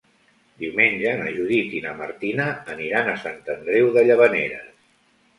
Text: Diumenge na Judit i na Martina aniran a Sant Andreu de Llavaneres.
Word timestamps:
Diumenge 0.61 1.09
na 1.17 1.33
Judit 1.33 1.75
i 1.79 1.81
na 1.83 1.91
Martina 1.99 2.47
aniran 2.77 3.11
a 3.11 3.13
Sant 3.25 3.37
Andreu 3.55 3.91
de 3.99 4.05
Llavaneres. 4.07 4.73